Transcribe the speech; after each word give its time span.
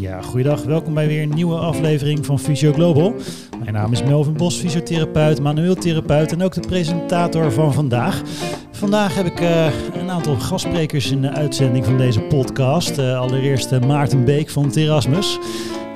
Ja, 0.00 0.22
goeiedag. 0.22 0.62
Welkom 0.62 0.94
bij 0.94 1.06
weer 1.06 1.22
een 1.22 1.34
nieuwe 1.34 1.56
aflevering 1.58 2.26
van 2.26 2.38
Fysio 2.38 2.72
Global. 2.72 3.14
Mijn 3.58 3.72
naam 3.72 3.92
is 3.92 4.02
Melvin 4.02 4.32
Bos, 4.32 4.56
fysiotherapeut, 4.56 5.40
manueel 5.40 5.74
therapeut 5.74 6.32
en 6.32 6.42
ook 6.42 6.54
de 6.54 6.60
presentator 6.60 7.52
van 7.52 7.72
vandaag. 7.72 8.22
Vandaag 8.70 9.14
heb 9.14 9.26
ik 9.26 9.40
uh, 9.40 9.66
een 9.94 10.10
aantal 10.10 10.36
gastsprekers 10.36 11.10
in 11.10 11.22
de 11.22 11.30
uitzending 11.30 11.84
van 11.84 11.98
deze 11.98 12.20
podcast. 12.20 12.98
Uh, 12.98 13.18
allereerst 13.18 13.72
uh, 13.72 13.80
Maarten 13.80 14.24
Beek 14.24 14.50
van 14.50 14.70
Terasmus. 14.70 15.38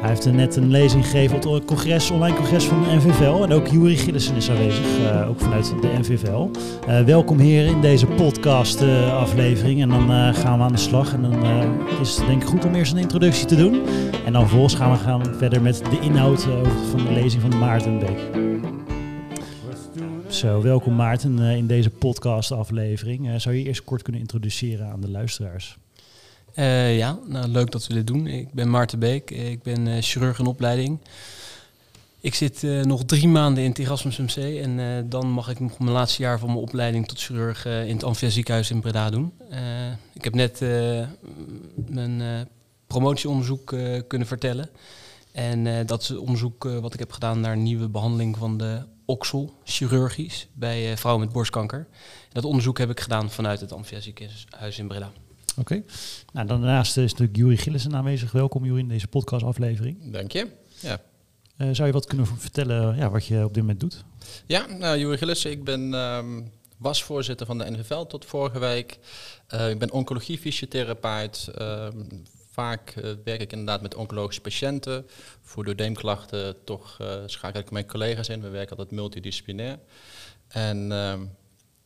Hij 0.01 0.09
heeft 0.09 0.33
net 0.33 0.57
een 0.57 0.71
lezing 0.71 1.05
gegeven 1.05 1.37
op 1.37 1.53
het 1.53 1.65
congres, 1.65 2.11
online 2.11 2.37
congres 2.37 2.65
van 2.65 2.83
de 2.83 2.95
NVVL. 2.95 3.43
En 3.43 3.53
ook 3.53 3.67
Juri 3.67 3.97
Gillissen 3.97 4.37
is 4.37 4.51
aanwezig, 4.51 4.99
uh, 4.99 5.29
ook 5.29 5.41
vanuit 5.41 5.75
de 5.81 5.99
NVVL. 5.99 6.51
Uh, 6.89 7.01
welkom 7.01 7.39
heren 7.39 7.71
in 7.71 7.81
deze 7.81 8.07
podcast 8.07 8.83
uh, 8.83 9.17
aflevering. 9.17 9.81
En 9.83 9.89
dan 9.89 10.35
gaan 10.35 10.59
we 10.59 10.65
aan 10.65 10.73
de 10.73 10.79
slag. 10.79 11.13
En 11.13 11.23
dan 11.23 11.45
is 12.01 12.17
het 12.17 12.27
denk 12.27 12.43
ik 12.43 12.49
goed 12.49 12.65
om 12.65 12.75
eerst 12.75 12.93
een 12.93 12.99
introductie 12.99 13.47
te 13.47 13.57
doen. 13.57 13.83
En 14.25 14.33
dan 14.33 14.43
vervolgens 14.43 14.75
gaan 14.75 14.91
we 14.91 14.99
gaan 14.99 15.35
verder 15.37 15.63
met 15.63 15.83
de 15.91 15.99
inhoud 16.01 16.43
van 16.91 17.05
de 17.05 17.13
lezing 17.13 17.43
van 17.43 17.59
Maarten 17.59 17.99
Beek. 17.99 18.21
Zo, 20.29 20.63
welkom 20.63 20.95
Maarten 20.95 21.39
in 21.39 21.67
deze 21.67 21.91
podcast 21.91 22.53
aflevering. 22.53 23.41
zou 23.41 23.55
je 23.55 23.65
eerst 23.65 23.85
kort 23.85 24.03
kunnen 24.03 24.21
introduceren 24.21 24.87
aan 24.87 25.01
de 25.01 25.11
luisteraars? 25.11 25.79
Uh, 26.59 26.97
ja, 26.97 27.19
nou, 27.27 27.49
leuk 27.49 27.71
dat 27.71 27.87
we 27.87 27.95
dit 27.95 28.07
doen. 28.07 28.27
Ik 28.27 28.53
ben 28.53 28.71
Maarten 28.71 28.99
Beek, 28.99 29.31
ik 29.31 29.63
ben 29.63 29.87
uh, 29.87 29.97
chirurg 30.01 30.39
in 30.39 30.47
opleiding. 30.47 30.99
Ik 32.21 32.35
zit 32.35 32.63
uh, 32.63 32.83
nog 32.83 33.05
drie 33.05 33.29
maanden 33.29 33.63
in 33.65 33.71
het 33.71 33.79
Erasmus 33.79 34.17
MC 34.17 34.37
en 34.37 35.09
dan 35.09 35.31
mag 35.31 35.49
ik 35.49 35.61
nog 35.61 35.79
mijn 35.79 35.91
laatste 35.91 36.23
jaar 36.23 36.39
van 36.39 36.49
mijn 36.49 36.61
opleiding 36.61 37.09
tot 37.09 37.21
chirurg 37.21 37.65
in 37.65 37.95
het 37.95 38.05
Amphia 38.05 38.29
ziekenhuis 38.29 38.71
in 38.71 38.81
Breda 38.81 39.11
doen. 39.11 39.33
ik 40.13 40.25
heb 40.25 40.35
net 40.35 40.61
mijn 41.87 42.49
promotieonderzoek 42.87 43.75
kunnen 44.07 44.29
vertellen. 44.29 44.71
En 45.33 45.87
dat 45.87 46.03
is 46.03 46.11
onderzoek 46.11 46.65
wat 46.81 46.93
ik 46.93 46.99
heb 46.99 47.13
gedaan 47.13 47.41
naar 47.41 47.57
nieuwe 47.57 47.89
behandeling 47.89 48.37
van 48.37 48.59
de 48.59 48.83
oksel, 49.05 49.55
chirurgisch, 49.65 50.49
bij 50.53 50.97
vrouwen 50.97 51.25
met 51.25 51.35
borstkanker. 51.35 51.87
dat 52.33 52.45
onderzoek 52.45 52.79
heb 52.79 52.91
ik 52.91 53.01
gedaan 53.01 53.31
vanuit 53.31 53.61
het 53.61 53.73
Amphia 53.73 54.01
ziekenhuis 54.01 54.79
in 54.79 54.89
Breda. 54.89 55.13
Oké. 55.59 55.75
Okay. 55.75 55.85
Nou, 56.33 56.47
daarnaast 56.47 56.97
is 56.97 57.11
natuurlijk 57.11 57.37
Juri 57.37 57.57
Gillissen 57.57 57.95
aanwezig. 57.95 58.33
Welkom 58.33 58.65
Juri 58.65 58.81
in 58.81 58.89
deze 58.89 59.09
podcastaflevering. 59.09 60.13
Dank 60.13 60.33
je. 60.33 60.47
Ja. 60.81 61.01
Uh, 61.57 61.69
zou 61.73 61.87
je 61.87 61.93
wat 61.93 62.07
kunnen 62.07 62.27
vertellen 62.27 62.97
ja, 62.97 63.11
wat 63.11 63.27
je 63.27 63.45
op 63.45 63.55
dit 63.55 63.63
moment 63.63 63.81
doet? 63.81 64.05
Ja, 64.47 64.67
nou, 64.67 64.99
Juri 64.99 65.17
Gillissen, 65.17 65.51
ik 65.51 65.65
ben 65.65 65.95
um, 65.95 66.51
was 66.77 67.03
voorzitter 67.03 67.47
van 67.47 67.59
de 67.59 67.71
NVVL 67.71 68.03
tot 68.03 68.25
vorige 68.25 68.59
week. 68.59 68.99
Uh, 69.55 69.71
ik 69.71 69.79
ben 69.79 69.93
oncologie-fysiotherapeut. 69.93 71.51
Uh, 71.59 71.89
vaak 72.51 72.95
uh, 72.97 73.11
werk 73.25 73.41
ik 73.41 73.53
inderdaad 73.53 73.83
met 73.83 73.95
oncologische 73.95 74.41
patiënten. 74.41 75.07
Voor 75.43 75.65
doordeemklachten 75.65 76.57
toch 76.65 76.97
schakel 77.27 77.61
ik 77.61 77.71
mijn 77.71 77.87
collega's 77.87 78.29
in. 78.29 78.43
We 78.43 78.49
werken 78.49 78.77
altijd 78.77 78.91
multidisciplinair. 78.91 79.79
En 80.49 80.93
ehm, 80.93 81.21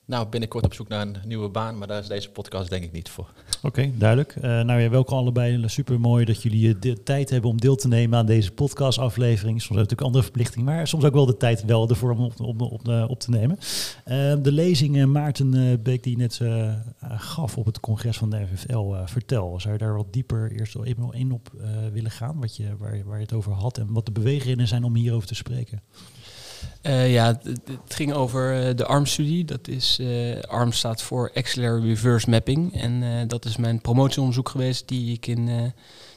nou, 0.04 0.28
binnenkort 0.28 0.64
op 0.64 0.74
zoek 0.74 0.88
naar 0.88 1.06
een 1.06 1.16
nieuwe 1.24 1.48
baan, 1.48 1.78
maar 1.78 1.88
daar 1.88 2.00
is 2.00 2.08
deze 2.08 2.30
podcast 2.30 2.70
denk 2.70 2.84
ik 2.84 2.92
niet 2.92 3.08
voor. 3.08 3.32
Oké, 3.62 3.90
duidelijk. 3.94 4.34
Uh, 4.36 4.42
nou 4.42 4.80
ja, 4.80 4.88
welkom 4.88 5.18
allebei. 5.18 5.68
Super 5.68 6.00
mooi 6.00 6.24
dat 6.24 6.42
jullie 6.42 6.78
de 6.78 7.02
tijd 7.02 7.30
hebben 7.30 7.50
om 7.50 7.60
deel 7.60 7.76
te 7.76 7.88
nemen 7.88 8.18
aan 8.18 8.26
deze 8.26 8.52
podcastaflevering. 8.52 9.62
Soms 9.62 9.74
natuurlijk 9.74 10.06
andere 10.06 10.24
verplichtingen, 10.24 10.66
maar 10.66 10.86
soms 10.86 11.04
ook 11.04 11.12
wel 11.12 11.26
de 11.26 11.36
tijd 11.36 11.64
wel 11.64 11.88
ervoor 11.88 12.10
om 12.10 12.20
op, 12.20 12.60
op, 12.60 12.88
op, 13.08 13.20
te 13.20 13.30
nemen. 13.30 13.58
Uh, 13.58 14.34
de 14.42 14.52
lezing 14.52 15.06
Maarten 15.06 15.82
Beek 15.82 16.02
die 16.02 16.16
net 16.16 16.40
gaf 17.00 17.58
op 17.58 17.66
het 17.66 17.80
congres 17.80 18.16
van 18.16 18.30
de 18.30 18.38
NVFL, 18.38 18.94
vertel. 19.04 19.60
Zou 19.60 19.72
je 19.72 19.78
daar 19.78 19.96
wat 19.96 20.12
dieper 20.12 20.52
eerst 20.52 20.76
even 20.76 21.12
in 21.12 21.32
op 21.32 21.50
willen 21.92 22.10
gaan, 22.10 22.40
wat 22.40 22.56
je, 22.56 22.76
waar, 22.78 23.02
waar 23.04 23.16
je 23.16 23.22
het 23.22 23.32
over 23.32 23.52
had 23.52 23.78
en 23.78 23.92
wat 23.92 24.06
de 24.06 24.12
beweegredenen 24.12 24.68
zijn 24.68 24.84
om 24.84 24.94
hierover 24.94 25.28
te 25.28 25.34
spreken? 25.34 25.82
Uh, 26.82 27.12
ja, 27.12 27.40
het, 27.42 27.60
ging 27.88 28.12
over 28.12 28.68
uh, 28.68 28.76
de 28.76 28.86
ARM-studie. 28.86 29.44
Dat 29.44 29.68
is, 29.68 29.98
uh, 30.00 30.40
ARM 30.40 30.72
staat 30.72 31.02
voor 31.02 31.30
Axillary 31.34 31.84
Reverse 31.88 32.30
Mapping. 32.30 32.80
En 32.80 33.28
dat 33.28 33.44
is 33.44 33.56
mijn 33.56 33.80
promotieonderzoek 33.80 34.48
geweest 34.48 34.88
die 34.88 35.12
ik 35.12 35.26
in 35.26 35.48
het 35.48 35.72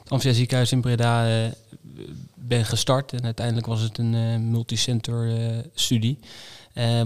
Amphia 0.08 0.34
ziekenhuis 0.34 0.72
in 0.72 0.82
Breda 0.82 1.50
ben 2.36 2.66
gestart. 2.66 3.14
En 3.14 3.24
uiteindelijk 3.24 3.68
was 3.68 3.82
het 3.82 3.98
een 3.98 4.52
multicenter 4.52 5.32
studie. 5.74 6.20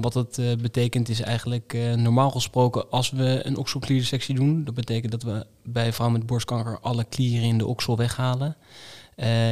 wat 0.02 0.14
dat 0.14 0.42
betekent 0.62 1.10
is 1.10 1.22
eigenlijk 1.22 1.78
normaal 1.96 2.32
gesproken 2.32 2.90
als 2.90 3.10
we 3.10 3.42
een 3.44 3.58
okselklierensectie 3.58 4.36
doen. 4.36 4.64
Dat 4.64 4.74
betekent 4.74 5.12
dat 5.12 5.24
we 5.24 5.46
bij 5.64 5.94
vrouwen 5.94 6.20
met 6.20 6.28
borstkanker 6.28 6.80
alle 6.80 7.04
klieren 7.04 7.48
in 7.48 7.58
de 7.58 7.68
oksel 7.68 7.98
weghalen. 7.98 8.56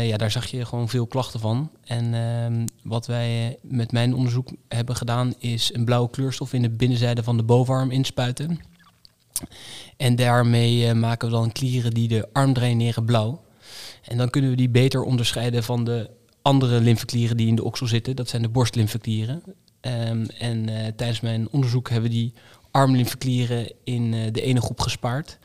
Ja, 0.03 0.17
daar 0.17 0.31
zag 0.31 0.45
je 0.45 0.65
gewoon 0.65 0.89
veel 0.89 1.07
klachten 1.07 1.39
van. 1.39 1.71
En 1.83 2.13
uh, 2.13 2.65
wat 2.87 3.05
wij 3.05 3.57
met 3.61 3.91
mijn 3.91 4.15
onderzoek 4.15 4.49
hebben 4.67 4.95
gedaan, 4.95 5.33
is 5.39 5.73
een 5.73 5.85
blauwe 5.85 6.09
kleurstof 6.09 6.53
in 6.53 6.61
de 6.61 6.69
binnenzijde 6.69 7.23
van 7.23 7.37
de 7.37 7.43
bovenarm 7.43 7.91
inspuiten. 7.91 8.59
En 9.97 10.15
daarmee 10.15 10.87
uh, 10.87 10.93
maken 10.93 11.27
we 11.27 11.33
dan 11.33 11.51
klieren 11.51 11.91
die 11.91 12.07
de 12.07 12.27
arm 12.33 12.53
draineren 12.53 13.05
blauw. 13.05 13.41
En 14.01 14.17
dan 14.17 14.29
kunnen 14.29 14.49
we 14.49 14.55
die 14.55 14.69
beter 14.69 15.03
onderscheiden 15.03 15.63
van 15.63 15.83
de 15.83 16.09
andere 16.41 16.81
lymfeklieren 16.81 17.37
die 17.37 17.47
in 17.47 17.55
de 17.55 17.63
oksel 17.63 17.87
zitten. 17.87 18.15
Dat 18.15 18.29
zijn 18.29 18.41
de 18.41 18.49
borstlymfeklieren. 18.49 19.43
Um, 19.81 20.25
en 20.25 20.69
uh, 20.69 20.85
tijdens 20.95 21.19
mijn 21.19 21.47
onderzoek 21.51 21.89
hebben 21.89 22.09
we 22.09 22.15
die 22.15 22.33
armlymfeklieren 22.71 23.71
in 23.83 24.11
de 24.31 24.41
ene 24.41 24.61
groep 24.61 24.79
gespaard. 24.79 25.37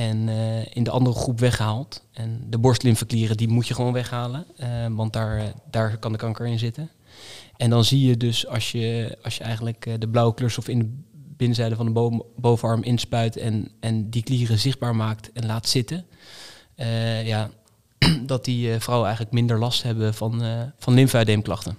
En 0.00 0.28
uh, 0.28 0.76
in 0.76 0.82
de 0.82 0.90
andere 0.90 1.16
groep 1.16 1.40
weggehaald. 1.40 2.04
En 2.12 2.46
de 2.48 2.58
borstlymfeklieren 2.58 3.36
die 3.36 3.48
moet 3.48 3.66
je 3.66 3.74
gewoon 3.74 3.92
weghalen, 3.92 4.46
uh, 4.60 4.66
want 4.90 5.12
daar, 5.12 5.52
daar 5.70 5.98
kan 5.98 6.12
de 6.12 6.18
kanker 6.18 6.46
in 6.46 6.58
zitten. 6.58 6.90
En 7.56 7.70
dan 7.70 7.84
zie 7.84 8.06
je 8.06 8.16
dus 8.16 8.46
als 8.46 8.72
je, 8.72 9.18
als 9.22 9.36
je 9.36 9.44
eigenlijk 9.44 9.96
de 9.98 10.08
blauwe 10.08 10.34
kleurstof 10.34 10.68
in 10.68 10.78
de 10.78 10.88
binnenzijde 11.36 11.76
van 11.76 11.86
de 11.86 11.92
bo 11.92 12.26
bovenarm 12.36 12.82
inspuit 12.82 13.36
en, 13.36 13.70
en 13.80 14.10
die 14.10 14.22
klieren 14.22 14.58
zichtbaar 14.58 14.96
maakt 14.96 15.32
en 15.32 15.46
laat 15.46 15.68
zitten, 15.68 16.04
ja, 17.24 17.50
dat 18.26 18.44
die 18.44 18.78
vrouwen 18.78 19.06
eigenlijk 19.06 19.36
minder 19.36 19.58
last 19.58 19.82
hebben 19.82 20.14
van, 20.14 20.42
van 20.78 20.94
lymfedeemklachten. 20.94 21.76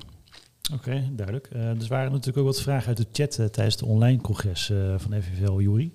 Oké, 0.73 1.09
duidelijk. 1.11 1.49
dus 1.77 1.87
waren 1.87 2.11
natuurlijk 2.11 2.37
ook 2.37 2.53
wat 2.53 2.61
vragen 2.61 2.87
uit 2.87 2.97
de 2.97 3.07
chat 3.11 3.53
tijdens 3.53 3.77
de 3.77 3.85
online 3.85 4.21
congres 4.21 4.71
van 4.97 5.21
FVL 5.21 5.59
Jury. 5.59 5.91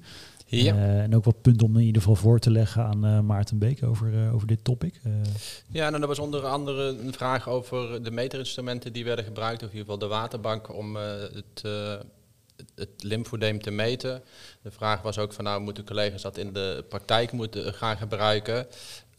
Ja. 0.48 0.74
Uh, 0.74 1.02
en 1.02 1.16
ook 1.16 1.24
wat 1.24 1.42
punten 1.42 1.66
om 1.66 1.76
in 1.76 1.84
ieder 1.84 2.02
geval 2.02 2.16
voor 2.16 2.38
te 2.38 2.50
leggen 2.50 2.84
aan 2.84 3.06
uh, 3.06 3.20
Maarten 3.20 3.58
Beek 3.58 3.82
over, 3.82 4.12
uh, 4.12 4.34
over 4.34 4.46
dit 4.46 4.64
topic. 4.64 5.00
Ja, 5.68 5.90
nou, 5.90 6.02
er 6.02 6.08
was 6.08 6.18
onder 6.18 6.46
andere 6.46 6.82
een 6.82 7.12
vraag 7.12 7.48
over 7.48 8.02
de 8.02 8.10
meterinstrumenten 8.10 8.92
die 8.92 9.04
werden 9.04 9.24
gebruikt, 9.24 9.62
of 9.62 9.68
in 9.68 9.76
ieder 9.76 9.92
geval 9.92 10.08
de 10.08 10.14
waterbank, 10.14 10.74
om 10.74 10.96
het, 10.96 11.62
het 12.74 13.02
lymfodeem 13.02 13.62
te 13.62 13.70
meten. 13.70 14.22
De 14.62 14.70
vraag 14.70 15.02
was 15.02 15.18
ook 15.18 15.32
van, 15.32 15.44
nou, 15.44 15.60
moeten 15.60 15.84
collega's 15.84 16.22
dat 16.22 16.36
in 16.36 16.52
de 16.52 16.84
praktijk 16.88 17.32
moeten 17.32 17.74
gaan 17.74 17.96
gebruiken? 17.96 18.66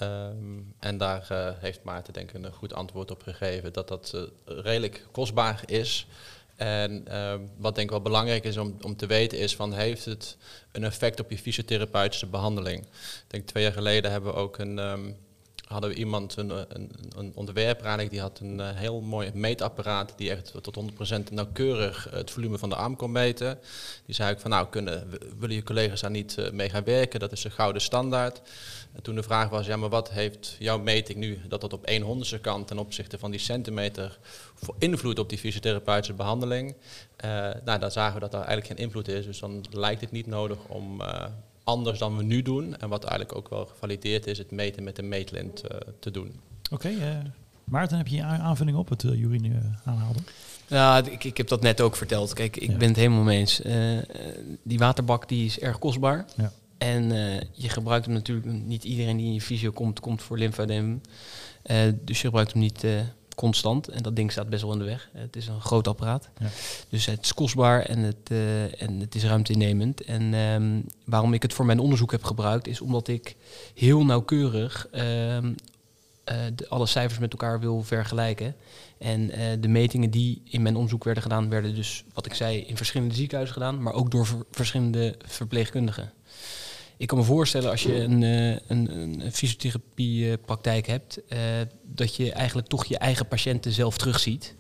Um, 0.02 0.74
en 0.80 0.98
daar 0.98 1.56
heeft 1.60 1.84
Maarten 1.84 2.14
denk 2.14 2.32
ik 2.32 2.44
een 2.44 2.54
goed 2.54 2.74
antwoord 2.74 3.12
op 3.12 3.22
gegeven, 3.22 3.74
dat 3.74 3.88
dat 3.88 4.30
redelijk 4.46 5.08
kostbaar 5.12 5.64
is. 5.66 6.08
En 6.58 7.06
uh, 7.08 7.34
wat 7.58 7.76
denk 7.76 7.88
ik 7.88 7.94
wel 7.94 8.02
belangrijk 8.02 8.44
is 8.44 8.58
om, 8.58 8.78
om 8.82 8.96
te 8.96 9.06
weten 9.06 9.38
is 9.38 9.56
van 9.56 9.74
heeft 9.74 10.06
het 10.06 10.38
een 10.72 10.84
effect 10.84 11.20
op 11.20 11.30
je 11.32 11.38
fysiotherapeutische 11.38 12.26
behandeling. 12.26 12.84
Ik 12.84 13.24
denk 13.28 13.48
twee 13.48 13.64
jaar 13.64 13.74
geleden 13.74 14.12
hebben 14.12 14.34
we 14.34 14.40
ook 14.40 14.58
een, 14.58 14.78
um, 14.78 15.18
hadden 15.68 15.90
we 15.90 15.96
iemand, 15.96 16.38
een, 16.38 16.50
een, 16.50 16.92
een 17.16 17.32
ontwerper 17.36 17.86
eigenlijk, 17.86 18.10
die 18.10 18.22
had 18.22 18.40
een 18.40 18.60
uh, 18.60 18.70
heel 18.74 19.02
mooi 19.02 19.32
meetapparaat 19.34 20.14
die 20.16 20.32
echt 20.32 20.54
tot 20.62 20.80
100% 21.20 21.32
nauwkeurig 21.32 22.08
het 22.12 22.32
volume 22.32 22.58
van 22.58 22.70
de 22.70 22.76
arm 22.76 22.96
kon 22.96 23.12
meten. 23.12 23.60
Die 24.06 24.16
zei 24.16 24.32
ik 24.32 24.40
van 24.40 24.50
nou, 24.50 24.68
kunnen, 24.70 25.10
willen 25.40 25.56
je 25.56 25.64
collega's 25.64 26.02
daar 26.02 26.12
niet 26.12 26.36
uh, 26.40 26.52
mee 26.52 26.70
gaan 26.70 26.84
werken? 26.84 27.20
Dat 27.20 27.32
is 27.32 27.42
de 27.42 27.50
gouden 27.50 27.82
standaard. 27.82 28.42
En 28.94 29.02
toen 29.02 29.16
de 29.16 29.24
vraag 29.24 29.50
was, 29.50 29.66
ja 29.66 29.78
maar 29.78 29.90
wat 29.90 30.12
heeft 30.12 30.56
jouw 30.60 30.80
meting 30.80 31.20
nu, 31.20 31.40
dat 31.48 31.62
dat 31.62 31.74
op 31.74 31.86
1 31.86 32.02
honderdste 32.02 32.40
kant 32.40 32.68
ten 32.68 32.80
opzichte 32.80 33.18
van 33.18 33.32
die 33.32 33.40
centimeter 33.40 34.20
voor 34.54 34.76
invloed 34.80 35.20
op 35.20 35.30
die 35.30 35.38
fysiotherapeutische 35.38 36.14
behandeling? 36.14 36.76
Nou, 37.66 37.80
dan 37.80 37.92
zagen 37.92 38.14
we 38.14 38.20
dat 38.20 38.32
daar 38.32 38.46
eigenlijk 38.46 38.68
geen 38.68 38.86
invloed 38.86 39.08
is. 39.08 39.26
Dus 39.26 39.40
dan 39.40 39.66
lijkt 39.72 40.02
het 40.02 40.12
niet 40.12 40.28
nodig 40.28 40.58
om 40.68 41.02
anders 41.68 42.00
dan 42.00 42.18
we 42.18 42.24
nu 42.24 42.42
doen. 42.42 42.78
En 42.78 42.90
wat 42.90 43.04
eigenlijk 43.04 43.38
ook 43.38 43.50
wel 43.50 43.66
gevalideerd 43.66 44.28
is, 44.28 44.38
het 44.38 44.52
meten 44.52 44.84
met 44.84 44.96
de 44.96 45.04
meetlint 45.04 45.64
uh, 45.64 45.78
te 46.00 46.12
doen. 46.12 46.40
Oké, 46.72 46.88
okay, 46.88 46.94
uh, 46.94 47.18
Maarten, 47.64 47.98
heb 47.98 48.08
je 48.08 48.24
aanvulling 48.24 48.78
op 48.78 48.90
het 48.90 49.04
uh, 49.04 49.20
Jury 49.20 49.38
nu 49.38 49.56
aanhaalde? 49.86 50.20
Ja, 50.68 50.98
ik, 50.98 51.24
ik 51.24 51.38
heb 51.38 51.48
dat 51.48 51.62
net 51.62 51.82
ook 51.82 51.96
verteld. 51.96 52.34
Kijk, 52.34 52.58
ik 52.58 52.70
ja. 52.70 52.78
ben 52.78 52.88
het 52.88 52.98
helemaal 52.98 53.24
mee 53.24 53.40
eens. 53.40 53.62
die 54.64 54.78
waterbak 54.78 55.30
die 55.30 55.46
is 55.46 55.60
erg 55.60 55.80
kostbaar. 55.80 56.26
Ja. 56.36 56.52
En 56.78 57.10
je 57.52 57.70
gebruikt 57.70 58.06
hem 58.06 58.14
natuurlijk 58.14 58.46
niet 58.46 58.84
iedereen 58.84 59.18
die 59.18 59.26
in 59.26 59.34
je 59.34 59.42
fysio 59.42 59.72
komt, 59.72 60.00
komt 60.00 60.22
voor 60.22 60.38
lymfadeem. 60.38 61.02
dus 62.04 62.22
je 62.22 62.28
gebruikt 62.28 62.52
hem 62.52 62.62
niet 62.62 62.86
constant. 63.38 63.88
En 63.88 64.04
dat 64.04 64.16
ding 64.16 64.32
staat 64.32 64.50
best 64.50 64.62
wel 64.62 64.72
in 64.72 64.80
de 64.80 64.86
weg. 64.86 65.10
Het 65.14 65.36
is 65.36 65.48
een 65.48 65.62
groot 65.62 65.88
apparaat. 65.88 66.30
Ja. 66.40 66.48
Dus 66.90 67.06
het 67.06 67.24
is 67.24 67.34
kostbaar 67.34 67.82
en 67.82 68.00
het, 68.00 68.32
eh, 68.32 68.82
en 68.82 69.00
het 69.00 69.16
is 69.16 69.24
ruimteinnemend. 69.24 70.04
En 70.04 70.34
ehm, 70.34 70.82
waarom 71.06 71.34
ik 71.34 71.42
het 71.42 71.54
voor 71.54 71.66
mijn 71.66 71.80
onderzoek 71.80 72.12
heb 72.12 72.24
gebruikt, 72.24 72.68
is 72.68 72.82
omdat 72.82 73.08
ik 73.08 73.36
heel 73.74 74.06
nauwkeurig 74.06 74.88
ehm, 74.92 75.54
eh, 76.24 76.38
de, 76.56 76.68
alle 76.70 76.86
cijfers 76.86 77.20
met 77.20 77.32
elkaar 77.32 77.60
wil 77.60 77.84
vergelijken. 77.84 78.56
En 78.98 79.32
eh, 79.32 79.46
de 79.60 79.68
metingen 79.68 80.10
die 80.10 80.42
in 80.46 80.62
mijn 80.62 80.76
onderzoek 80.76 81.04
werden 81.04 81.24
gedaan, 81.24 81.50
werden 81.50 81.76
dus, 81.76 82.04
wat 82.14 82.26
ik 82.26 82.34
zei, 82.34 82.60
in 82.60 82.78
verschillende 82.78 83.16
ziekenhuizen 83.16 83.56
gedaan, 83.56 83.82
maar 83.82 83.94
ook 83.94 84.12
door 84.12 84.26
ver- 84.26 84.46
verschillende 84.52 85.16
verpleegkundigen. 85.26 86.12
Ik 86.98 87.08
kan 87.08 87.18
me 87.18 87.24
voorstellen 87.24 87.70
als 87.70 87.84
je 87.84 87.96
een, 87.96 88.24
eh, 88.24 88.50
een, 88.68 88.98
een 88.98 89.32
fysiotherapiepraktijk 89.32 90.88
hebt, 90.88 91.26
eh, 91.28 91.40
dat 91.84 92.16
je 92.16 92.32
eigenlijk 92.32 92.68
toch 92.68 92.86
je 92.86 92.98
eigen 92.98 93.28
patiënten 93.28 93.72
zelf 93.72 93.98
terugziet. 93.98 94.56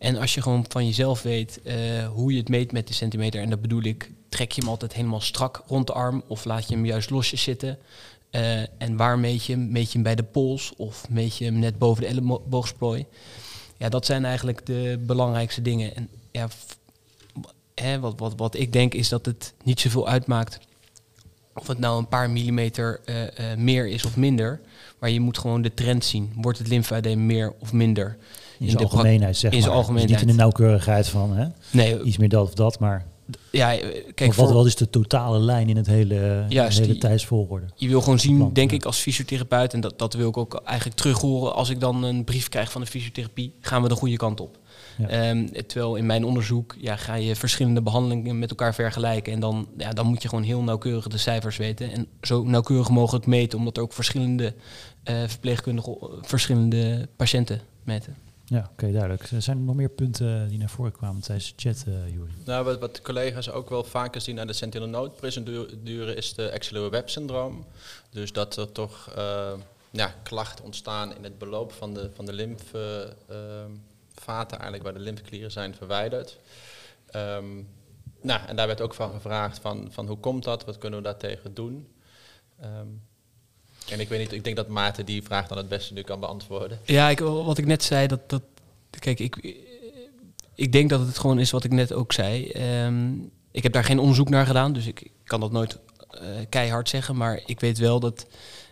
En 0.00 0.16
als 0.16 0.34
je 0.34 0.42
gewoon 0.42 0.64
van 0.68 0.86
jezelf 0.86 1.22
weet 1.22 1.62
eh, 1.62 2.06
hoe 2.08 2.32
je 2.32 2.38
het 2.38 2.48
meet 2.48 2.72
met 2.72 2.88
de 2.88 2.94
centimeter, 2.94 3.40
en 3.40 3.50
dat 3.50 3.60
bedoel 3.60 3.82
ik, 3.82 4.10
trek 4.28 4.52
je 4.52 4.60
hem 4.60 4.70
altijd 4.70 4.92
helemaal 4.92 5.20
strak 5.20 5.62
rond 5.66 5.86
de 5.86 5.92
arm 5.92 6.22
of 6.28 6.44
laat 6.44 6.68
je 6.68 6.74
hem 6.74 6.86
juist 6.86 7.10
losjes 7.10 7.42
zitten. 7.42 7.78
Eh, 8.30 8.60
en 8.60 8.96
waar 8.96 9.18
meet 9.18 9.44
je 9.44 9.52
hem? 9.52 9.70
Meet 9.72 9.86
je 9.86 9.92
hem 9.92 10.02
bij 10.02 10.14
de 10.14 10.22
pols 10.22 10.72
of 10.76 11.08
meet 11.08 11.36
je 11.36 11.44
hem 11.44 11.58
net 11.58 11.78
boven 11.78 12.02
de 12.02 12.08
elleboogsprooi? 12.08 13.06
Ja, 13.76 13.88
dat 13.88 14.06
zijn 14.06 14.24
eigenlijk 14.24 14.66
de 14.66 14.98
belangrijkste 15.06 15.62
dingen. 15.62 15.96
En 15.96 16.08
ja, 16.30 16.48
hè, 17.74 18.00
wat, 18.00 18.18
wat, 18.18 18.34
wat 18.36 18.54
ik 18.54 18.72
denk 18.72 18.94
is 18.94 19.08
dat 19.08 19.26
het 19.26 19.54
niet 19.64 19.80
zoveel 19.80 20.08
uitmaakt 20.08 20.58
of 21.54 21.66
het 21.66 21.78
nou 21.78 21.98
een 21.98 22.08
paar 22.08 22.30
millimeter 22.30 23.00
eh, 23.04 23.52
eh, 23.52 23.58
meer 23.58 23.88
is 23.88 24.04
of 24.04 24.16
minder. 24.16 24.60
Maar 24.98 25.10
je 25.10 25.20
moet 25.20 25.38
gewoon 25.38 25.62
de 25.62 25.74
trend 25.74 26.04
zien. 26.04 26.32
Wordt 26.36 26.58
het 26.58 26.68
lymfadeem 26.68 27.26
meer 27.26 27.54
of 27.60 27.72
minder? 27.72 28.06
In 28.58 28.66
In 28.66 28.72
zijn 28.72 28.76
de 28.76 28.90
algemeenheid, 28.90 29.36
zeg 29.36 29.52
in 29.52 29.58
maar. 29.58 29.68
Dus 29.68 29.76
algemeenheid. 29.76 30.10
niet 30.10 30.20
in 30.20 30.36
de 30.36 30.42
nauwkeurigheid 30.42 31.08
van 31.08 31.36
hè, 31.36 31.46
Nee, 31.70 32.02
iets 32.02 32.16
meer 32.16 32.28
dat 32.28 32.42
of 32.42 32.54
dat, 32.54 32.78
maar 32.78 33.06
ja, 33.50 33.78
eh, 33.78 34.12
kijk, 34.14 34.34
wat, 34.34 34.52
wat 34.52 34.66
is 34.66 34.76
de 34.76 34.90
totale 34.90 35.38
lijn 35.38 35.68
in 35.68 35.76
het 35.76 35.86
hele, 35.86 36.44
Juist, 36.48 37.00
tijdsvolgorde? 37.00 37.66
je 37.74 37.88
wil 37.88 38.00
gewoon 38.00 38.18
zien, 38.18 38.36
plan, 38.36 38.52
denk 38.52 38.70
ja. 38.70 38.76
ik, 38.76 38.84
als 38.84 38.98
fysiotherapeut, 38.98 39.74
en 39.74 39.80
dat, 39.80 39.98
dat 39.98 40.14
wil 40.14 40.28
ik 40.28 40.36
ook 40.36 40.62
eigenlijk 40.64 40.98
terug 40.98 41.20
horen 41.20 41.54
als 41.54 41.68
ik 41.68 41.80
dan 41.80 42.02
een 42.02 42.24
brief 42.24 42.48
krijg 42.48 42.70
van 42.70 42.80
de 42.80 42.86
fysiotherapie, 42.86 43.54
gaan 43.60 43.82
we 43.82 43.88
de 43.88 43.94
goede 43.94 44.16
kant 44.16 44.40
op. 44.40 44.58
Ja. 45.00 45.08
Ehm, 45.08 45.46
terwijl 45.66 45.96
in 45.96 46.06
mijn 46.06 46.24
onderzoek 46.24 46.76
ja, 46.78 46.96
ga 46.96 47.14
je 47.14 47.36
verschillende 47.36 47.82
behandelingen 47.82 48.38
met 48.38 48.50
elkaar 48.50 48.74
vergelijken. 48.74 49.32
En 49.32 49.40
dan, 49.40 49.68
ja, 49.76 49.90
dan 49.90 50.06
moet 50.06 50.22
je 50.22 50.28
gewoon 50.28 50.44
heel 50.44 50.62
nauwkeurig 50.62 51.08
de 51.08 51.18
cijfers 51.18 51.56
weten. 51.56 51.92
En 51.92 52.06
zo 52.22 52.42
nauwkeurig 52.42 52.88
mogelijk 52.88 53.26
meten, 53.26 53.58
omdat 53.58 53.76
er 53.76 53.82
ook 53.82 53.92
verschillende 53.92 54.54
eh, 55.02 55.22
verpleegkundigen 55.26 55.96
eh, 56.00 56.08
verschillende 56.22 57.08
patiënten 57.16 57.60
meten. 57.84 58.16
Ja, 58.44 58.70
oké, 58.72 58.92
duidelijk. 58.92 59.30
Zijn 59.38 59.56
er 59.56 59.62
nog 59.62 59.74
meer 59.74 59.88
punten 59.88 60.48
die 60.48 60.58
naar 60.58 60.70
voren 60.70 60.92
kwamen 60.92 61.22
tijdens 61.22 61.54
de 61.56 61.68
chat, 61.68 61.84
eh 61.86 62.12
Juri? 62.12 62.30
Nou, 62.44 62.64
wat, 62.64 62.78
wat 62.78 63.02
collega's 63.02 63.50
ook 63.50 63.68
wel 63.68 63.84
vaker 63.84 64.20
zien 64.20 64.40
aan 64.40 64.46
de 64.46 64.52
sentinel 64.52 64.88
node 64.88 65.10
procedure 65.10 66.14
is 66.14 66.34
de 66.34 66.52
axillary 66.52 66.90
web 66.90 67.08
syndroom. 67.08 67.64
Dus 68.10 68.32
dat 68.32 68.56
er 68.56 68.72
toch 68.72 69.12
eh, 69.16 69.52
ja, 69.90 70.14
klachten 70.22 70.64
ontstaan 70.64 71.16
in 71.16 71.24
het 71.24 71.38
beloop 71.38 71.72
van 71.72 71.94
de, 71.94 72.10
van 72.14 72.26
de 72.26 72.32
lymfevaten, 74.20 74.58
eigenlijk 74.58 74.82
waar 74.82 74.98
de 74.98 75.08
lymfeklieren 75.10 75.50
zijn 75.50 75.74
verwijderd. 75.74 76.38
Ehm, 77.10 77.62
nou, 78.22 78.40
en 78.46 78.56
daar 78.56 78.66
werd 78.66 78.80
ook 78.80 78.94
van 78.94 79.12
gevraagd 79.12 79.58
van, 79.58 79.88
van 79.90 80.06
hoe 80.06 80.18
komt 80.18 80.44
dat, 80.44 80.64
wat 80.64 80.78
kunnen 80.78 80.98
we 80.98 81.04
daartegen 81.04 81.54
doen. 81.54 81.88
Ehm, 82.60 82.88
en 83.88 84.00
ik 84.00 84.08
weet 84.08 84.20
niet, 84.20 84.32
ik 84.32 84.44
denk 84.44 84.56
dat 84.56 84.68
Maarten 84.68 85.06
die 85.06 85.22
vraag 85.22 85.48
dan 85.48 85.58
het 85.58 85.68
beste 85.68 85.92
nu 85.92 86.02
kan 86.02 86.20
beantwoorden. 86.20 86.78
Ja, 86.84 87.08
ik, 87.08 87.18
wat 87.18 87.58
ik 87.58 87.66
net 87.66 87.82
zei, 87.82 88.06
dat, 88.06 88.28
dat 88.28 88.42
kijk, 88.98 89.18
ik, 89.20 89.56
ik 90.54 90.72
denk 90.72 90.90
dat 90.90 91.00
het 91.00 91.18
gewoon 91.18 91.38
is 91.38 91.50
wat 91.50 91.64
ik 91.64 91.72
net 91.72 91.92
ook 91.92 92.12
zei. 92.12 92.50
Ehm, 92.50 93.12
ik 93.50 93.62
heb 93.62 93.72
daar 93.72 93.84
geen 93.84 93.98
onderzoek 93.98 94.28
naar 94.28 94.46
gedaan, 94.46 94.72
dus 94.72 94.86
ik 94.86 95.10
kan 95.24 95.40
dat 95.40 95.52
nooit 95.52 95.78
eh, 96.10 96.26
keihard 96.48 96.88
zeggen. 96.88 97.16
Maar 97.16 97.42
ik 97.46 97.60
weet 97.60 97.78
wel 97.78 98.00
dat 98.00 98.26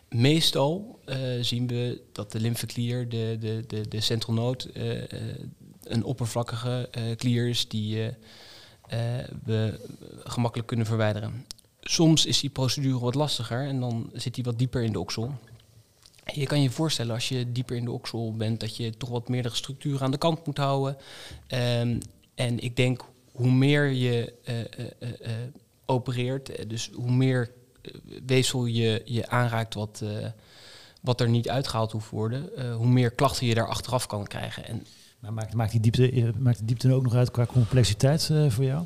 meestal 0.09 0.99
eh, 1.05 1.19
zien 1.41 1.67
we 1.67 2.01
dat 2.13 2.33
de 2.33 2.41
lymfeklier, 2.41 3.09
de, 3.09 3.37
de, 3.41 3.65
de, 3.67 3.89
de 3.89 4.01
central 4.01 4.35
node, 4.35 4.73
eh, 4.73 5.13
eh, 5.13 5.37
een 5.83 6.05
oppervlakkige 6.05 6.89
klier 7.17 7.49
is 7.49 7.69
die 7.69 8.11
we 9.45 9.81
gemakkelijk 10.25 10.69
kunnen 10.69 10.87
verwijderen. 10.87 11.47
Soms 11.81 12.27
is 12.27 12.41
die 12.41 12.51
procedure 12.51 12.99
wat 12.99 13.15
lastiger 13.15 13.67
en 13.67 13.81
dan 13.81 14.11
zit 14.13 14.35
die 14.35 14.45
wat 14.45 14.59
dieper 14.59 14.83
in 14.83 14.93
de 14.93 15.01
oksel. 15.01 15.35
Je 16.35 16.47
kan 16.47 16.63
je 16.63 16.71
voorstellen 16.71 17.15
als 17.15 17.29
je 17.29 17.53
dieper 17.53 17.77
in 17.77 17.85
de 17.85 17.91
oksel 17.91 18.37
bent 18.37 18.61
dat 18.61 18.77
je 18.77 18.97
toch 18.97 19.09
wat 19.09 19.29
meerdere 19.29 19.55
structuren 19.55 20.01
aan 20.01 20.11
de 20.11 20.19
kant 20.19 20.47
moet 20.47 20.57
houden. 20.57 20.97
Ehm, 21.47 22.01
en 22.35 22.59
ik 22.59 22.77
denk 22.77 23.05
hoe 23.33 23.51
meer 23.51 23.87
je 23.87 24.33
opereert, 25.87 26.69
dus 26.69 26.91
hoe 26.95 27.11
meer 27.11 27.51
weefsel 28.27 28.67
je, 28.67 29.03
je 29.05 29.29
aanraakt 29.29 29.75
wat, 29.75 30.01
eh, 30.03 30.27
wat 31.01 31.21
er 31.21 31.29
niet 31.29 31.49
uitgehaald 31.49 31.93
hoeft 31.93 32.11
worden, 32.11 32.57
eh, 32.57 32.75
hoe 32.75 32.87
meer 32.87 33.11
klachten 33.11 33.47
je 33.47 33.55
daar 33.55 33.69
achteraf 33.69 34.07
kan 34.07 34.27
krijgen. 34.27 34.67
En 34.67 34.87
Maar 35.19 35.33
maakt, 35.33 35.55
maakt, 35.55 35.71
die 35.71 35.81
diepte, 35.81 36.11
eh, 36.11 36.29
maakt 36.39 36.59
die 36.59 36.67
diepte 36.67 36.93
ook 36.93 37.03
nog 37.03 37.15
uit 37.15 37.31
qua 37.31 37.47
complexiteit 37.47 38.31
voor 38.49 38.65
jou? 38.65 38.85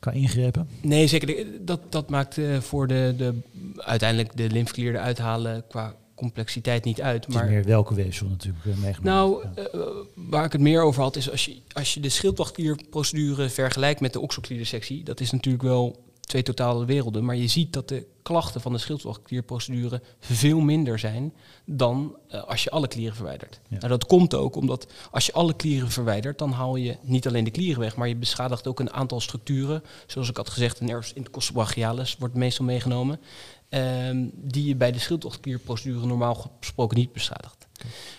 Qua 0.00 0.12
ingrepen? 0.12 0.68
Nee, 0.80 1.06
zeker. 1.06 1.46
Dat, 1.60 1.80
dat 1.92 2.10
maakt 2.10 2.40
voor 2.60 2.86
de, 2.86 3.14
de, 3.16 3.34
uiteindelijk 3.76 4.36
de 4.36 4.50
lymfeklier 4.50 4.94
eruit 4.94 5.18
halen 5.18 5.64
qua 5.68 5.94
complexiteit 6.18 6.84
niet 6.84 7.00
uit. 7.00 7.24
Het 7.24 7.34
Maar 7.34 7.46
meer 7.46 7.64
welke 7.64 7.94
weefsel 7.94 8.28
natuurlijk 8.28 8.64
eh, 8.66 8.76
meegenomen. 8.76 9.52
Nou, 9.52 9.98
waar 10.14 10.44
ik 10.44 10.52
het 10.52 10.60
meer 10.60 10.82
over 10.82 11.02
had, 11.02 11.16
is 11.16 11.30
als 11.30 11.44
je, 11.44 11.60
als 11.72 11.94
je 11.94 12.00
de 12.00 12.08
schildklierprocedure 12.08 13.48
vergelijkt 13.48 14.00
met 14.00 14.12
de 14.12 14.20
okselkliersectie, 14.20 15.02
dat 15.02 15.20
is 15.20 15.30
natuurlijk 15.30 15.64
wel 15.64 16.04
twee 16.28 16.42
totale 16.42 16.84
werelden, 16.84 17.24
maar 17.24 17.36
je 17.36 17.48
ziet 17.48 17.72
dat 17.72 17.88
de 17.88 18.06
klachten 18.22 18.60
van 18.60 18.72
de 18.72 18.78
schildklierprocedure 18.78 20.02
veel 20.20 20.60
minder 20.60 20.98
zijn 20.98 21.32
dan 21.64 22.16
eh, 22.28 22.44
als 22.44 22.64
je 22.64 22.70
alle 22.70 22.88
klieren 22.88 23.16
verwijdert. 23.16 23.60
Ja. 23.68 23.76
Nou, 23.76 23.88
dat 23.88 24.06
komt 24.06 24.34
ook 24.34 24.56
omdat 24.56 24.86
als 25.10 25.26
je 25.26 25.32
alle 25.32 25.54
klieren 25.54 25.90
verwijdert, 25.90 26.38
dan 26.38 26.50
haal 26.50 26.76
je 26.76 26.96
niet 27.02 27.26
alleen 27.26 27.44
de 27.44 27.50
klieren 27.50 27.80
weg, 27.80 27.96
maar 27.96 28.08
je 28.08 28.16
beschadigt 28.16 28.66
ook 28.66 28.80
een 28.80 28.92
aantal 28.92 29.20
structuren. 29.20 29.82
Zoals 30.06 30.28
ik 30.28 30.36
had 30.36 30.50
gezegd, 30.50 30.78
de 30.78 30.84
nervus 30.84 31.12
intercostal 31.12 31.54
brachialis 31.54 32.16
wordt 32.18 32.34
meestal 32.34 32.64
meegenomen, 32.64 33.20
ehm, 33.68 34.26
die 34.32 34.64
je 34.64 34.76
bij 34.76 34.92
de 34.92 34.98
schildklierprocedure 34.98 36.06
normaal 36.06 36.50
gesproken 36.60 36.98
niet 36.98 37.12
beschadigt. 37.12 37.66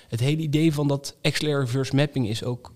Het 0.08 0.20
hele 0.20 0.42
idee 0.42 0.74
van 0.74 0.88
dat 0.88 1.16
axillary 1.22 1.60
reverse 1.60 1.96
mapping 1.96 2.28
is 2.28 2.44
ook 2.44 2.72